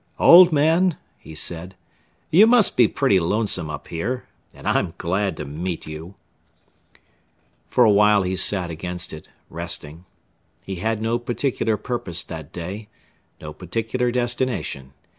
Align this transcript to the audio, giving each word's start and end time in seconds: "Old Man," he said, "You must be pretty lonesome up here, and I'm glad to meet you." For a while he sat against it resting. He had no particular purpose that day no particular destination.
"Old 0.19 0.51
Man," 0.51 0.97
he 1.19 1.35
said, 1.35 1.75
"You 2.31 2.47
must 2.47 2.75
be 2.75 2.87
pretty 2.87 3.19
lonesome 3.19 3.69
up 3.69 3.89
here, 3.89 4.25
and 4.51 4.67
I'm 4.67 4.95
glad 4.97 5.37
to 5.37 5.45
meet 5.45 5.85
you." 5.85 6.15
For 7.69 7.83
a 7.83 7.91
while 7.91 8.23
he 8.23 8.35
sat 8.35 8.71
against 8.71 9.13
it 9.13 9.29
resting. 9.47 10.05
He 10.65 10.77
had 10.77 11.03
no 11.03 11.19
particular 11.19 11.77
purpose 11.77 12.23
that 12.23 12.51
day 12.51 12.87
no 13.39 13.53
particular 13.53 14.09
destination. 14.09 14.93